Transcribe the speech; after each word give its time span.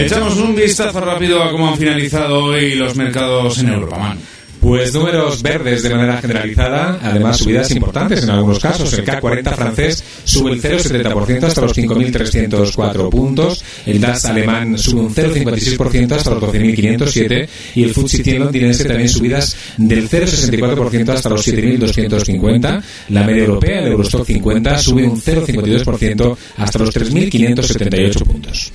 Echamos 0.00 0.36
un 0.38 0.54
vistazo 0.54 1.00
rápido 1.00 1.42
a 1.42 1.50
cómo 1.50 1.68
han 1.68 1.76
finalizado 1.76 2.44
hoy 2.44 2.74
los 2.74 2.96
mercados 2.96 3.58
en 3.58 3.68
Europa. 3.68 4.16
Pues 4.60 4.92
números 4.92 5.42
verdes 5.42 5.82
de 5.82 5.88
manera 5.88 6.18
generalizada, 6.18 6.98
además 7.02 7.38
subidas 7.38 7.70
importantes 7.70 8.22
en 8.22 8.30
algunos 8.30 8.58
casos. 8.58 8.92
El 8.92 9.06
K40 9.06 9.54
francés 9.54 10.04
sube 10.24 10.52
el 10.52 10.60
0,70% 10.60 11.44
hasta 11.44 11.62
los 11.62 11.76
5.304 11.76 13.08
puntos, 13.08 13.64
el 13.86 14.00
DAX 14.00 14.26
alemán 14.26 14.76
sube 14.76 15.00
un 15.00 15.14
0,56% 15.14 16.12
hasta 16.12 16.30
los 16.32 16.42
12.507 16.42 17.48
y 17.76 17.84
el 17.84 17.94
FTSE 17.94 18.22
100 18.22 18.38
londinense 18.38 18.84
también 18.84 19.08
subidas 19.08 19.56
del 19.78 20.10
0,64% 20.10 21.08
hasta 21.08 21.28
los 21.30 21.48
7.250. 21.48 22.82
La 23.08 23.24
media 23.24 23.44
europea, 23.44 23.80
el 23.80 23.92
Eurostock 23.92 24.26
50, 24.26 24.78
sube 24.78 25.04
un 25.04 25.18
0,52% 25.18 26.36
hasta 26.58 26.78
los 26.78 26.94
3.578 26.94 28.24
puntos. 28.24 28.72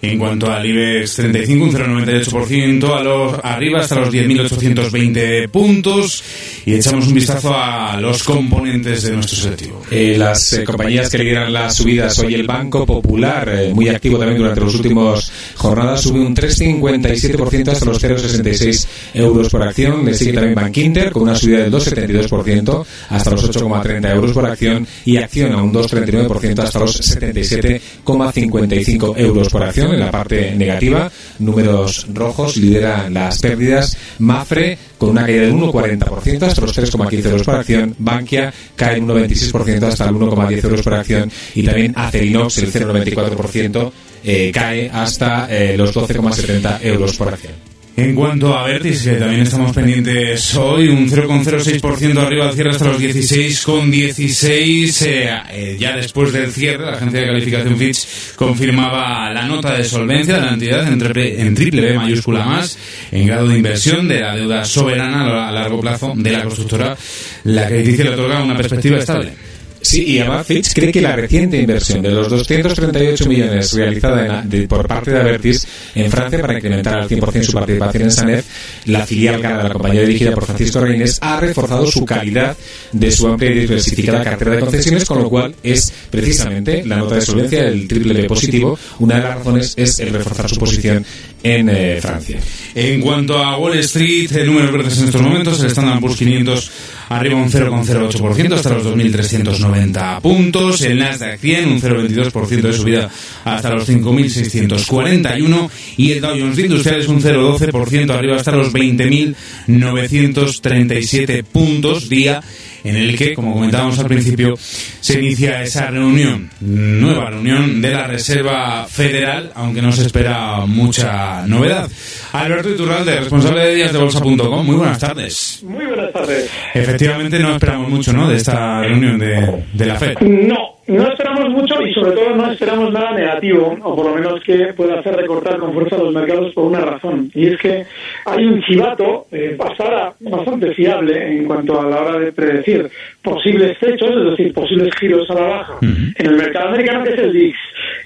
En 0.00 0.18
cuanto 0.18 0.50
al 0.50 0.64
IBEX 0.64 1.16
35, 1.16 1.64
un 1.64 1.72
0,98%, 1.72 2.96
a 2.96 3.02
los, 3.02 3.34
arriba 3.42 3.80
hasta 3.80 3.96
los 3.96 4.12
10.820 4.12 5.48
puntos. 5.48 6.22
Y 6.64 6.74
echamos 6.74 7.08
un 7.08 7.14
vistazo 7.14 7.52
a 7.54 8.00
los 8.00 8.22
componentes 8.22 9.02
de 9.02 9.12
nuestro 9.12 9.36
selectivo. 9.36 9.82
Eh, 9.90 10.16
las 10.16 10.52
eh, 10.52 10.64
compañías 10.64 11.10
que 11.10 11.18
lideran 11.18 11.52
las 11.52 11.76
subidas 11.76 12.18
hoy 12.20 12.34
el 12.34 12.46
Banco 12.46 12.86
Popular, 12.86 13.48
eh, 13.48 13.74
muy 13.74 13.88
activo 13.88 14.18
también 14.18 14.38
durante 14.38 14.60
las 14.60 14.74
últimas 14.74 15.32
jornadas, 15.56 16.02
sube 16.02 16.20
un 16.20 16.34
3,57% 16.34 17.68
hasta 17.68 17.84
los 17.84 18.02
0,66 18.02 18.86
euros 19.14 19.48
por 19.48 19.62
acción. 19.62 20.04
Le 20.04 20.14
sigue 20.14 20.32
también 20.32 20.54
Bank 20.54 20.76
Inter 20.76 21.10
con 21.10 21.22
una 21.22 21.34
subida 21.34 21.58
del 21.58 21.72
2,72% 21.72 22.86
hasta 23.08 23.30
los 23.30 23.50
8,30 23.50 24.14
euros 24.14 24.32
por 24.32 24.46
acción 24.46 24.86
y 25.04 25.16
Acción 25.16 25.52
a 25.52 25.62
un 25.62 25.72
2,39% 25.72 26.58
hasta 26.60 26.78
los 26.78 27.16
77,55 27.16 29.18
euros 29.18 29.48
por 29.48 29.64
acción 29.64 29.87
en 29.92 30.00
la 30.00 30.10
parte 30.10 30.54
negativa. 30.54 31.10
Números 31.38 32.06
rojos 32.12 32.56
lidera 32.56 33.08
las 33.10 33.38
pérdidas. 33.40 33.96
Mafre 34.18 34.78
con 34.96 35.10
una 35.10 35.24
caída 35.24 35.42
del 35.42 35.54
1,40% 35.54 36.42
hasta 36.42 36.60
los 36.60 36.76
3,15 36.76 37.24
euros 37.26 37.42
por 37.44 37.54
acción. 37.54 37.94
Bankia 37.98 38.52
cae 38.74 39.00
un 39.00 39.08
1,26% 39.08 39.82
hasta 39.84 40.04
el 40.04 40.14
1,10 40.14 40.64
euros 40.64 40.82
por 40.82 40.94
acción. 40.94 41.30
Y 41.54 41.62
también 41.62 41.92
Acerinox, 41.96 42.58
el 42.58 42.72
0,94%, 42.72 43.92
eh, 44.24 44.50
cae 44.52 44.90
hasta 44.90 45.46
eh, 45.50 45.76
los 45.76 45.94
12,70 45.94 46.78
euros 46.82 47.16
por 47.16 47.28
acción. 47.28 47.67
En 47.98 48.14
cuanto 48.14 48.56
a 48.56 48.64
Vertis, 48.64 49.02
que 49.02 49.16
también 49.16 49.42
estamos 49.42 49.74
pendientes 49.74 50.54
hoy, 50.54 50.86
un 50.86 51.10
0,06% 51.10 52.16
arriba 52.16 52.46
al 52.46 52.54
cierre 52.54 52.70
hasta 52.70 52.84
los 52.84 53.00
16,16. 53.00 55.04
Eh, 55.04 55.36
eh, 55.50 55.76
ya 55.80 55.96
después 55.96 56.32
del 56.32 56.52
cierre, 56.52 56.86
la 56.86 56.92
agencia 56.92 57.22
de 57.22 57.26
calificación 57.26 57.76
Fitch 57.76 58.06
confirmaba 58.36 59.32
la 59.32 59.48
nota 59.48 59.76
de 59.76 59.82
solvencia 59.82 60.36
de 60.36 60.42
la 60.42 60.52
entidad 60.52 60.86
en 60.86 60.96
triple, 60.96 61.40
en 61.40 61.54
triple 61.56 61.82
B 61.82 61.94
mayúscula 61.94 62.44
más, 62.44 62.78
en 63.10 63.26
grado 63.26 63.48
de 63.48 63.56
inversión 63.56 64.06
de 64.06 64.20
la 64.20 64.36
deuda 64.36 64.64
soberana 64.64 65.48
a 65.48 65.50
largo 65.50 65.80
plazo 65.80 66.12
de 66.14 66.30
la 66.30 66.44
constructora, 66.44 66.96
la 67.42 67.66
que 67.66 67.78
dice 67.78 68.04
le 68.04 68.10
otorga 68.10 68.44
una 68.44 68.56
perspectiva 68.56 68.98
estable. 68.98 69.47
Sí, 69.80 70.04
y 70.04 70.18
además 70.18 70.46
Fitch 70.46 70.72
cree 70.74 70.92
que 70.92 71.00
la 71.00 71.14
reciente 71.14 71.56
inversión 71.56 72.02
de 72.02 72.10
los 72.10 72.28
238 72.28 73.28
millones 73.28 73.72
realizada 73.72 74.44
por 74.68 74.86
parte 74.86 75.12
de 75.12 75.20
Avertis 75.20 75.66
en 75.94 76.10
Francia 76.10 76.40
para 76.40 76.54
incrementar 76.54 76.98
al 76.98 77.08
100% 77.08 77.42
su 77.42 77.52
participación 77.52 78.02
en 78.02 78.10
Sanef, 78.10 78.46
la 78.86 79.06
filial 79.06 79.40
de 79.40 79.48
la 79.48 79.70
compañía 79.70 80.02
dirigida 80.02 80.32
por 80.32 80.44
Francisco 80.44 80.80
Reines, 80.80 81.18
ha 81.20 81.40
reforzado 81.40 81.86
su 81.86 82.04
calidad 82.04 82.56
de 82.92 83.10
su 83.10 83.28
amplia 83.28 83.50
y 83.50 83.60
diversificada 83.60 84.22
cartera 84.24 84.52
de 84.52 84.60
concesiones, 84.60 85.04
con 85.04 85.22
lo 85.22 85.28
cual 85.28 85.54
es 85.62 85.92
precisamente 86.10 86.84
la 86.84 86.96
nota 86.96 87.16
de 87.16 87.20
solvencia 87.20 87.64
del 87.64 87.86
triple 87.86 88.14
B 88.14 88.24
positivo. 88.24 88.78
Una 88.98 89.16
de 89.16 89.22
las 89.22 89.34
razones 89.36 89.74
es 89.76 89.98
el 90.00 90.12
reforzar 90.12 90.48
su 90.48 90.58
posición 90.58 91.04
en 91.42 91.68
eh, 91.68 91.98
Francia. 92.00 92.38
En 92.74 93.00
cuanto 93.00 93.36
a 93.38 93.58
Wall 93.58 93.78
Street, 93.78 94.30
eh, 94.32 94.44
números 94.44 94.70
verdes 94.72 94.98
en 94.98 95.04
estos 95.06 95.22
momentos, 95.22 95.60
el 95.60 95.66
Standard 95.66 96.00
Poor's 96.00 96.16
500 96.16 96.70
arriba 97.10 97.36
un 97.36 97.50
0,08% 97.50 98.54
hasta 98.54 98.74
los 98.74 98.86
2.390 98.86 100.20
puntos, 100.20 100.82
el 100.82 100.98
Nasdaq 100.98 101.40
100 101.40 101.68
un 101.68 101.80
0,22% 101.80 102.60
de 102.60 102.72
subida 102.72 103.08
hasta 103.44 103.70
los 103.70 103.88
5.641 103.88 105.70
y 105.96 106.10
el 106.12 106.20
Dow 106.20 106.38
Jones 106.38 106.56
de 106.56 106.62
Industriales 106.62 107.08
un 107.08 107.20
0,12% 107.22 108.10
arriba 108.10 108.36
hasta 108.36 108.52
los 108.52 108.72
20.937 108.72 111.44
puntos 111.44 112.08
día 112.08 112.40
en 112.88 112.96
el 112.96 113.16
que, 113.16 113.34
como 113.34 113.54
comentábamos 113.54 113.98
al 113.98 114.06
principio, 114.06 114.54
se 114.58 115.18
inicia 115.18 115.62
esa 115.62 115.90
reunión, 115.90 116.50
nueva 116.60 117.30
reunión 117.30 117.80
de 117.80 117.90
la 117.90 118.06
Reserva 118.06 118.86
Federal, 118.88 119.52
aunque 119.54 119.82
no 119.82 119.92
se 119.92 120.06
espera 120.06 120.64
mucha 120.66 121.46
novedad. 121.46 121.88
Alberto 122.32 122.70
Iturralde, 122.70 123.20
responsable 123.20 123.66
de 123.66 123.74
días 123.74 123.92
de 123.92 123.98
bolsa.com, 123.98 124.66
muy 124.66 124.76
buenas 124.76 124.98
tardes. 124.98 125.60
Muy 125.62 125.86
buenas 125.86 126.12
tardes. 126.12 126.50
Efectivamente, 126.74 127.38
no 127.38 127.52
esperamos 127.52 127.88
mucho, 127.88 128.12
¿no?, 128.12 128.28
de 128.28 128.36
esta 128.36 128.80
reunión 128.80 129.18
de, 129.18 129.64
de 129.72 129.86
la 129.86 129.96
FED. 129.96 130.18
No, 130.20 130.77
no 130.88 131.06
esperamos 131.06 131.50
mucho 131.50 131.82
y 131.82 131.92
sobre 131.92 132.12
todo 132.12 132.34
no 132.34 132.50
esperamos 132.50 132.92
nada 132.92 133.12
negativo, 133.12 133.76
o 133.82 133.94
por 133.94 134.06
lo 134.06 134.14
menos 134.14 134.42
que 134.42 134.72
pueda 134.72 135.00
hacer 135.00 135.16
recortar 135.16 135.58
con 135.58 135.74
fuerza 135.74 135.98
los 135.98 136.14
mercados 136.14 136.52
por 136.54 136.64
una 136.64 136.80
razón. 136.80 137.30
Y 137.34 137.48
es 137.48 137.58
que 137.60 137.84
hay 138.24 138.46
un 138.46 138.62
chivato 138.62 139.26
eh, 139.30 139.56
bastante 139.58 140.74
fiable 140.74 141.36
en 141.36 141.44
cuanto 141.44 141.80
a 141.80 141.86
la 141.88 142.00
hora 142.00 142.18
de 142.18 142.32
predecir 142.32 142.90
posibles 143.22 143.76
hechos, 143.82 144.10
es 144.10 144.30
decir, 144.30 144.54
posibles 144.54 144.94
giros 144.98 145.30
a 145.30 145.34
la 145.34 145.46
baja 145.46 145.78
en 145.82 146.26
el 146.26 146.36
mercado 146.36 146.68
americano, 146.68 147.04
que 147.04 147.10
es 147.10 147.18
el. 147.18 147.54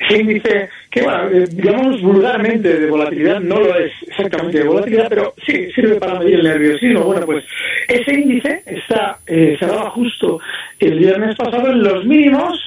Ese 0.02 0.20
índice 0.20 0.68
que, 0.92 1.00
bueno, 1.00 1.26
eh, 1.30 1.46
digamos 1.50 2.02
vulgarmente 2.02 2.78
de 2.78 2.90
volatilidad, 2.90 3.40
no 3.40 3.58
lo 3.60 3.74
es 3.78 3.90
exactamente 4.06 4.58
de 4.58 4.68
volatilidad, 4.68 5.08
pero 5.08 5.32
sí 5.44 5.72
sirve 5.72 5.94
para 5.94 6.18
medir 6.18 6.34
el 6.34 6.44
nerviosismo. 6.44 7.04
Bueno, 7.04 7.24
pues 7.24 7.42
ese 7.88 8.12
índice 8.12 8.62
está 8.66 9.16
eh, 9.26 9.58
justo 9.94 10.38
el 10.78 10.98
viernes 10.98 11.34
pasado 11.34 11.70
en 11.70 11.82
los 11.82 12.04
mínimos 12.04 12.60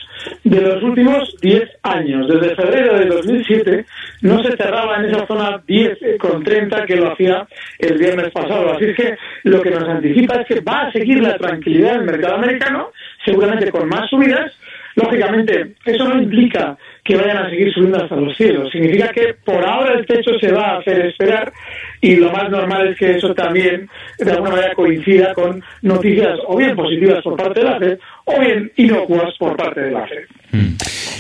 de 0.44 0.60
los 0.60 0.82
últimos 0.82 1.36
10 1.40 1.70
años. 1.84 2.28
Desde 2.28 2.56
febrero 2.56 2.98
de 2.98 3.06
2007 3.06 3.86
no 4.22 4.42
se 4.42 4.58
cerraba 4.58 4.98
en 4.98 5.06
esa 5.06 5.28
zona 5.28 5.62
10 5.68 6.18
con 6.18 6.44
30 6.44 6.84
que 6.88 6.96
lo 6.96 7.12
hacía 7.12 7.48
el 7.78 7.96
viernes 8.00 8.32
pasado. 8.32 8.72
Así 8.72 8.86
es 8.86 8.96
que 8.96 9.18
lo 9.44 9.62
que 9.62 9.70
nos 9.70 9.88
anticipa 9.88 10.42
es 10.42 10.48
que 10.48 10.62
va 10.62 10.88
a 10.88 10.92
seguir 10.92 11.22
la 11.22 11.38
tranquilidad 11.38 11.94
del 11.94 12.06
mercado 12.06 12.38
americano, 12.38 12.90
seguramente 13.24 13.70
con 13.70 13.88
más 13.88 14.10
subidas. 14.10 14.52
Lógicamente, 14.96 15.76
eso 15.86 16.08
no 16.08 16.22
implica 16.22 16.78
que 17.06 17.16
vayan 17.16 17.38
a 17.38 17.50
seguir 17.52 17.72
subiendo 17.72 18.04
hasta 18.04 18.16
los 18.16 18.36
cielos. 18.36 18.68
Significa 18.72 19.10
que 19.10 19.36
por 19.46 19.64
ahora 19.64 19.94
el 19.94 20.06
techo 20.08 20.32
se 20.42 20.52
va 20.52 20.72
a 20.72 20.80
hacer 20.80 21.06
esperar 21.06 21.54
y 22.02 22.16
lo 22.16 22.32
más 22.32 22.50
normal 22.50 22.88
es 22.88 22.98
que 22.98 23.12
eso 23.12 23.32
también 23.36 23.88
de 24.18 24.32
alguna 24.32 24.52
manera 24.52 24.74
coincida 24.74 25.32
con 25.36 25.64
noticias 25.84 26.40
o 26.48 26.58
bien 26.58 26.76
positivas 26.76 27.24
por 27.24 27.38
parte 27.38 27.60
de 27.60 27.66
la 27.66 27.80
FED 27.80 28.00
o 28.26 28.40
bien 28.40 28.72
inocuas 28.78 29.36
por 29.38 29.56
parte 29.56 29.82
de 29.82 29.92
la 29.92 30.08
FED. 30.08 30.26
Mm. 30.52 30.76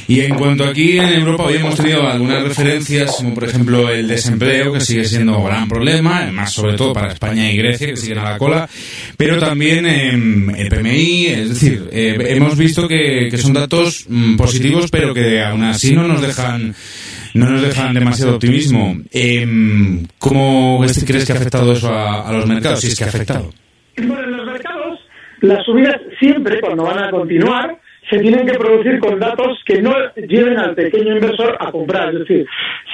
Y 0.08 0.22
en 0.22 0.36
cuanto 0.36 0.64
aquí 0.66 1.00
en 1.00 1.14
Europa 1.14 1.46
hoy 1.46 1.56
hemos 1.56 1.76
tenido 1.76 2.08
algunas 2.08 2.44
referencias, 2.44 3.16
como 3.18 3.34
por 3.34 3.46
ejemplo 3.46 3.90
el 3.90 4.08
desempleo, 4.08 4.72
que 4.72 4.80
sigue 4.80 5.04
siendo 5.04 5.40
un 5.40 5.46
gran 5.46 5.68
problema, 5.68 6.20
además 6.20 6.54
sobre 6.54 6.76
todo 6.76 6.94
para 6.94 7.12
España 7.12 7.52
y 7.52 7.58
Grecia, 7.58 7.88
que 7.88 7.98
siguen 7.98 8.20
a 8.20 8.32
la 8.32 8.38
cola, 8.38 8.70
pero 9.18 9.40
también 9.40 9.86
em, 9.88 10.50
el 10.52 10.70
PMI, 10.70 11.26
es 11.26 11.50
decir, 11.50 11.90
eh, 11.92 12.18
hemos 12.30 12.56
visto 12.56 12.88
que, 12.88 13.36
son 13.36 13.54
datos 13.54 14.06
mm, 14.08 14.36
positivos, 14.38 14.92
pero 14.92 15.14
que 15.14 15.42
aún 15.42 15.64
así 15.76 15.96
no 15.96 16.08
nos 16.08 16.22
dejan 16.22 16.74
no 17.36 17.50
nos 17.50 17.62
dejan 17.62 17.94
demasiado 17.94 18.36
optimismo. 18.36 18.96
Eh, 19.12 19.46
¿Cómo 20.18 20.80
crees 21.06 21.26
que 21.26 21.34
ha 21.34 21.36
afectado 21.36 21.74
eso 21.74 21.94
a, 21.94 22.32
los 22.32 22.48
mercados? 22.48 22.80
Si 22.80 22.88
es 22.88 22.98
que 22.98 23.04
ha 23.04 23.08
afectado. 23.08 23.50
En 23.98 24.08
los 24.10 24.46
mercados, 24.46 25.00
las 25.42 25.66
subidas 25.66 25.98
siempre, 26.18 26.62
cuando 26.62 26.84
van 26.84 27.04
a 27.04 27.12
continuar, 27.12 27.78
se 28.10 28.20
tienen 28.20 28.46
que 28.46 28.58
producir 28.58 29.00
con 29.00 29.20
datos 29.20 29.60
que 29.66 29.82
no 29.82 29.94
lleven 30.16 30.58
al 30.58 30.76
pequeño 30.76 31.16
inversor 31.16 31.58
a 31.60 31.72
comprar. 31.72 32.14
Es 32.14 32.20
decir, 32.20 32.46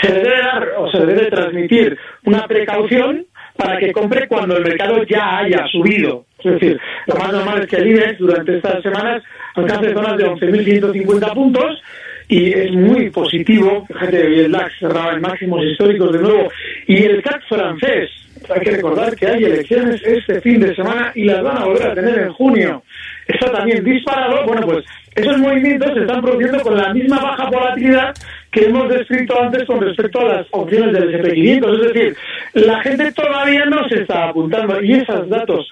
se 0.02 0.12
debe 0.12 0.40
dar 0.40 0.68
o 0.78 0.90
se 0.90 1.06
debe 1.06 1.30
transmitir 1.30 1.98
una 2.24 2.48
precaución 2.48 3.26
para 3.58 3.78
que 3.78 3.92
compre 3.92 4.28
cuando 4.28 4.58
el 4.58 4.64
mercado 4.64 5.04
ya 5.04 5.40
haya 5.40 5.66
subido. 5.72 6.26
Es 6.44 6.54
decir, 6.54 6.80
lo 7.06 7.16
más 7.16 7.32
normal 7.32 7.62
es 7.62 7.68
que 7.68 7.76
el 7.76 7.88
IBEX 7.90 8.18
durante 8.18 8.58
estas 8.58 8.82
semanas 8.82 9.22
alcance 9.56 9.94
zonas 9.94 10.18
de 10.18 10.26
11.150 10.26 11.34
puntos 11.34 11.82
y 12.28 12.54
es 12.54 12.72
muy 12.72 13.10
positivo. 13.10 13.86
Fíjate, 13.88 14.46
el 14.46 14.52
DAX 14.52 14.74
cerraba 14.80 15.14
en 15.14 15.22
máximos 15.22 15.64
históricos 15.64 16.14
de 16.14 16.20
nuevo 16.20 16.50
y 16.88 17.04
el 17.04 17.22
CAC 17.22 17.48
francés. 17.48 18.10
Hay 18.50 18.62
que 18.62 18.72
recordar 18.72 19.16
que 19.16 19.28
hay 19.28 19.44
elecciones 19.44 20.02
este 20.04 20.42
fin 20.42 20.60
de 20.60 20.76
semana 20.76 21.12
y 21.14 21.26
las 21.26 21.44
van 21.44 21.58
a 21.58 21.66
volver 21.66 21.84
a 21.84 21.94
tener 21.94 22.20
en 22.20 22.34
junio. 22.34 22.84
Está 23.28 23.52
también 23.52 23.84
disparado. 23.84 24.46
Bueno, 24.46 24.66
pues 24.66 24.86
esos 25.16 25.38
movimientos 25.38 25.94
se 25.94 26.02
están 26.02 26.22
produciendo 26.22 26.60
con 26.62 26.78
la 26.78 26.94
misma 26.94 27.20
baja 27.20 27.50
volatilidad 27.50 28.14
que 28.52 28.66
hemos 28.66 28.90
descrito 28.90 29.42
antes 29.42 29.66
con 29.66 29.82
respecto 29.82 30.22
a 30.22 30.36
las 30.36 30.48
opciones 30.52 30.94
del 30.94 31.22
SP500. 31.22 31.74
Es 31.76 31.94
decir, 31.94 32.18
la 32.54 32.82
gente 32.82 33.12
todavía 33.12 33.66
no 33.66 33.88
se 33.90 34.02
está 34.02 34.30
apuntando 34.30 34.82
y 34.82 34.94
esos 34.94 35.30
datos 35.30 35.70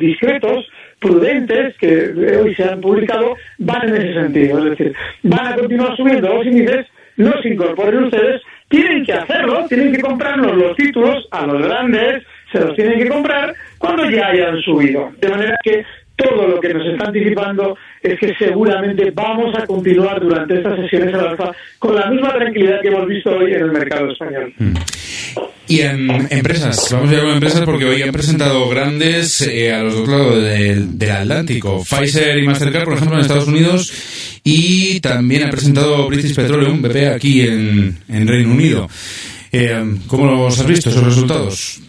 discretos 0.00 0.66
prudentes 0.98 1.76
que 1.78 2.12
hoy 2.42 2.54
se 2.54 2.64
han 2.64 2.80
publicado 2.80 3.36
van 3.58 3.88
en 3.88 3.96
ese 3.96 4.14
sentido. 4.14 4.58
Es 4.58 4.70
decir, 4.70 4.94
van 5.22 5.46
a 5.46 5.56
continuar 5.56 5.96
subiendo 5.96 6.34
los 6.34 6.46
índices, 6.46 6.86
no 7.16 7.32
se 7.42 7.48
incorporen 7.48 8.04
ustedes, 8.04 8.42
tienen 8.68 9.04
que 9.04 9.12
hacerlo, 9.12 9.66
tienen 9.68 9.92
que 9.92 10.00
comprarnos 10.00 10.56
los 10.56 10.76
títulos 10.76 11.26
a 11.30 11.46
los 11.46 11.62
grandes, 11.62 12.22
se 12.52 12.60
los 12.60 12.76
tienen 12.76 12.98
que 12.98 13.08
comprar 13.08 13.54
cuando 13.78 14.08
ya 14.10 14.28
hayan 14.28 14.60
subido. 14.62 15.10
De 15.20 15.28
manera 15.28 15.56
que 15.62 15.84
todo 16.16 16.48
lo 16.48 16.60
que 16.60 16.74
nos 16.74 16.86
está 16.86 17.06
anticipando 17.06 17.76
es 18.02 18.18
que 18.18 18.34
seguramente 18.34 19.10
vamos 19.12 19.56
a 19.56 19.64
continuar 19.66 20.20
durante 20.20 20.56
estas 20.56 20.76
sesiones 20.80 21.14
al 21.14 21.28
alfa 21.28 21.52
con 21.78 21.94
la 21.94 22.10
misma 22.10 22.34
tranquilidad 22.34 22.80
que 22.80 22.88
hemos 22.88 23.06
visto 23.06 23.30
hoy 23.30 23.54
en 23.54 23.62
el 23.62 23.72
mercado 23.72 24.10
español. 24.10 24.52
Mm. 24.58 24.74
Y 25.68 25.82
en 25.82 26.08
empresas, 26.30 26.88
vamos 26.92 27.12
a 27.12 27.20
con 27.20 27.30
empresas 27.30 27.62
porque 27.66 27.84
hoy 27.84 28.00
han 28.00 28.10
presentado 28.10 28.66
grandes 28.70 29.42
eh, 29.42 29.70
a 29.70 29.82
los 29.82 29.96
dos 29.96 30.08
lados 30.08 30.42
del, 30.42 31.10
Atlántico. 31.10 31.84
Pfizer 31.84 32.38
y 32.38 32.46
Mastercard, 32.46 32.84
por 32.84 32.94
ejemplo, 32.94 33.16
en 33.16 33.20
Estados 33.20 33.48
Unidos 33.48 34.40
y 34.42 34.98
también 35.00 35.46
ha 35.46 35.50
presentado 35.50 36.08
British 36.08 36.34
Petroleum, 36.34 36.80
BP, 36.80 37.14
aquí 37.14 37.42
en, 37.42 37.98
Reino 38.08 38.50
Unido. 38.50 38.88
Eh, 39.52 39.84
¿Cómo 40.06 40.24
los 40.24 40.58
has 40.58 40.66
visto 40.66 40.88
esos 40.88 41.04
resultados? 41.04 41.82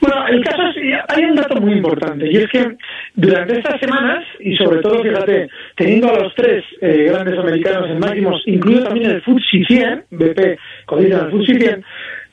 Bueno, 0.00 0.26
el 0.26 0.42
caso 0.42 0.62
es, 0.62 0.76
hay 1.08 1.24
un 1.24 1.36
dato 1.36 1.60
muy 1.60 1.74
importante 1.74 2.28
y 2.28 2.36
es 2.38 2.48
que 2.50 2.76
durante 3.14 3.58
estas 3.58 3.78
semanas, 3.78 4.24
y 4.40 4.56
sobre 4.56 4.80
todo, 4.80 5.00
fíjate, 5.00 5.48
teniendo 5.76 6.12
a 6.12 6.18
los 6.18 6.34
tres 6.34 6.64
eh, 6.80 7.08
grandes 7.08 7.38
americanos 7.38 7.88
en 7.88 8.00
máximos, 8.00 8.42
incluido 8.46 8.82
también 8.82 9.10
el 9.10 9.22
FTSE 9.22 9.64
100, 9.68 10.04
BP, 10.10 10.58
cotiza 10.86 11.20
el 11.20 11.30
FTSE 11.30 11.60
100, 11.60 11.84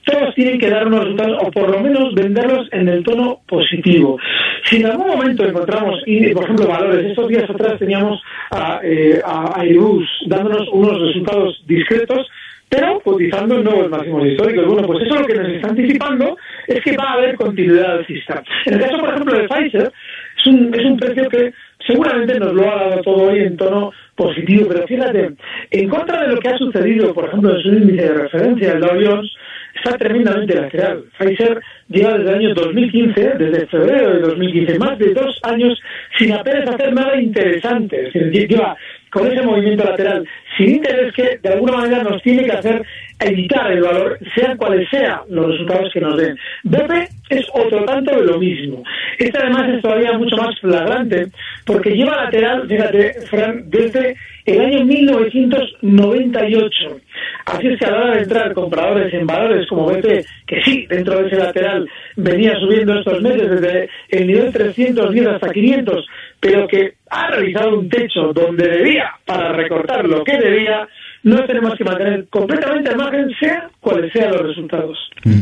todos 0.10 0.36
tienen 0.36 0.60
que 0.60 0.70
dar 0.70 0.88
unos 0.88 1.02
resultados 1.02 1.38
o 1.42 1.52
por 1.52 1.70
lo 1.70 1.80
menos 1.82 2.14
venderlos 2.14 2.68
en 2.72 2.88
el 2.88 3.04
tono 3.04 3.42
positivo. 3.48 4.18
Si 4.64 4.78
en 4.78 4.88
algún 4.88 5.08
momento 5.08 5.46
encontramos, 5.46 6.02
por 6.34 6.44
ejemplo, 6.44 6.68
valores, 6.68 7.06
estos 7.06 7.28
días 7.28 7.50
atrás 7.50 7.80
teníamos 7.80 8.22
a, 8.52 8.80
eh, 8.84 9.22
Airbus 9.56 10.08
dándonos 10.28 10.68
unos 10.72 11.00
resultados 11.00 11.64
discretos, 11.68 12.28
pero 12.68 13.00
cotizando 13.00 13.56
en 13.56 13.64
nuevos 13.64 13.90
máximos 13.90 14.28
históricos. 14.28 14.66
Bueno, 14.68 14.88
pues 14.88 15.06
eso 15.06 15.16
lo 15.16 15.26
que 15.26 15.36
nos 15.36 15.48
está 15.48 15.70
anticipando 15.70 16.38
es 16.68 16.82
que 16.82 16.96
va 16.96 17.04
a 17.04 17.14
haber 17.14 17.36
continuidad 17.36 17.98
alcista. 17.98 18.44
En 18.66 18.76
el 18.76 18.82
caso, 18.82 19.00
por 19.00 19.10
ejemplo, 19.10 19.38
de 19.38 19.48
Pfizer, 19.48 19.92
es 20.38 20.86
un 20.86 20.98
precio 20.98 21.30
que 21.30 21.54
seguramente 21.90 22.40
nos 22.40 22.54
lo 22.54 22.72
ha 22.72 22.76
dado 22.76 23.02
todo 23.02 23.24
hoy 23.30 23.40
en 23.40 23.58
tono 23.58 23.92
positivo, 24.16 24.68
pero 24.70 24.86
fíjate, 24.86 25.32
en 25.72 25.90
contra 25.90 26.22
de 26.22 26.36
lo 26.36 26.40
que 26.40 26.50
ha 26.50 26.58
sucedido, 26.58 27.14
por 27.14 27.26
ejemplo, 27.26 27.56
en 27.56 27.62
su 27.62 27.70
índice 27.70 28.04
de 28.04 28.14
referencia, 28.14 28.74
el 28.74 28.80
Dow 28.82 29.00
Jones, 29.02 29.32
está 29.76 29.98
tremendamente 29.98 30.56
lateral. 30.56 31.06
Pfizer 31.18 31.60
lleva 31.88 32.18
desde 32.18 32.30
el 32.30 32.36
año 32.36 32.54
2015, 32.54 33.22
desde 33.40 33.68
febrero 33.68 34.14
de 34.14 34.20
2015, 34.20 34.80
más 34.80 35.00
de 35.00 35.14
dos 35.14 35.40
años 35.44 35.80
sin 36.18 36.34
apenas 36.34 36.70
hacer 36.70 36.94
nada 36.94 37.20
interesante. 37.20 38.08
Es 38.08 38.14
decir, 38.14 38.48
lleva 38.48 38.76
con 39.10 39.32
ese 39.32 39.42
movimiento 39.42 39.84
lateral 39.84 40.28
sin 40.58 40.76
interés 40.76 41.14
que 41.14 41.40
de 41.42 41.50
alguna 41.50 41.78
manera 41.78 42.04
nos 42.04 42.22
tiene 42.22 42.44
que 42.44 42.52
hacer 42.52 42.86
evitar 43.20 43.72
el 43.72 43.82
valor, 43.82 44.20
sean 44.36 44.58
cuales 44.58 44.88
sean 44.90 45.20
los 45.30 45.48
resultados 45.48 45.92
que 45.94 46.02
nos 46.02 46.18
den. 46.18 46.38
BP 46.64 46.92
es 47.30 47.46
otro 47.54 47.86
tanto 47.86 48.16
de 48.16 48.26
lo 48.26 48.40
mismo. 48.40 48.84
Este 49.18 49.38
además 49.38 49.70
es 49.70 49.82
todavía 49.82 50.18
mucho 50.18 50.36
más 50.38 50.58
flagrante 50.60 51.28
porque 51.66 51.92
lleva 51.92 52.24
lateral, 52.24 52.68
fíjate, 52.68 53.14
Fran, 53.30 53.70
desde 53.70 54.16
el 54.46 54.62
año 54.62 54.86
1998. 54.86 57.02
Así 57.46 57.68
es 57.68 57.80
que 57.80 57.86
a 57.86 57.92
la 57.92 57.98
hora 57.98 58.16
de 58.16 58.24
entrar 58.24 58.54
compradores 58.54 59.14
en 59.14 59.28
valores 59.28 59.68
como 59.68 59.88
BP, 59.88 60.26
que 60.48 60.62
sí, 60.64 60.86
dentro 60.88 61.20
de 61.20 61.28
ese 61.28 61.36
lateral 61.38 61.88
venía 62.16 62.58
subiendo 62.60 62.98
estos 62.98 63.22
meses 63.22 63.50
desde 63.50 63.90
el 64.10 64.28
nivel 64.28 64.52
310 64.52 65.28
hasta 65.28 65.50
500, 65.50 66.06
pero 66.40 66.68
que 66.68 66.94
ha 67.10 67.28
realizado 67.28 67.80
un 67.80 67.90
techo 67.90 68.32
donde 68.34 68.68
debía 68.68 69.12
para 69.26 69.52
recortar 69.52 70.08
lo 70.08 70.24
que 70.24 70.38
debía, 70.38 70.88
no 71.24 71.46
tenemos 71.46 71.74
que 71.78 71.84
mantener 71.84 72.28
completamente 72.30 72.90
al 72.90 72.98
margen, 72.98 73.30
sea 73.40 73.70
cuales 73.80 74.12
sean 74.14 74.32
los 74.32 74.42
resultados. 74.42 74.98
Mm. 75.24 75.40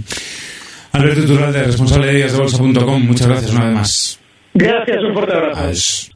Alberto 0.93 1.21
Iturralde, 1.21 1.63
responsable 1.63 2.07
de 2.07 2.27
de 2.27 2.37
Bolsa.com, 2.37 3.05
muchas 3.05 3.27
gracias 3.27 3.51
una 3.51 3.65
vez 3.65 3.73
más. 3.75 4.19
Gracias, 4.53 5.03
un 5.03 5.13
fuerte 5.13 5.35
abrazo. 5.35 6.13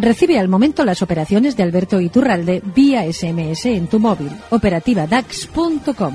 Recibe 0.00 0.38
al 0.38 0.48
momento 0.48 0.84
las 0.84 1.02
operaciones 1.02 1.56
de 1.56 1.62
Alberto 1.62 2.00
Iturralde 2.00 2.62
vía 2.74 3.02
SMS 3.12 3.66
en 3.66 3.88
tu 3.88 3.98
móvil. 3.98 4.30
Operativa 4.50 5.06
DAX.com. 5.06 6.14